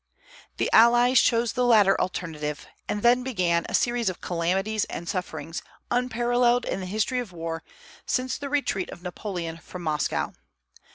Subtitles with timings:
[0.57, 5.61] The allies chose the latter alternative; and then began a series of calamities and sufferings
[5.91, 7.61] unparalleled in the history of war
[8.07, 10.33] since the retreat of Napoleon from Moscow.